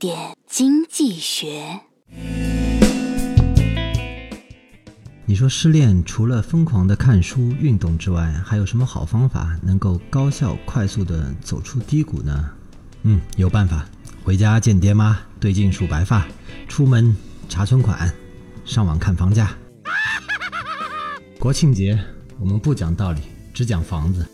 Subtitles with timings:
[0.00, 1.78] 点经济学。
[5.26, 12.50] 你说失恋除了疯狂的看书运动之外还有什么好方法能够高效快速的走出低谷呢？
[13.02, 13.86] 嗯有办法。
[14.24, 16.26] 回家见爹妈对镜数白发
[16.66, 17.14] 出门
[17.46, 18.10] 查存款
[18.64, 19.54] 上网看房价。
[21.38, 22.02] 国庆节
[22.38, 23.20] 我们不讲道理
[23.52, 24.26] 只讲房子。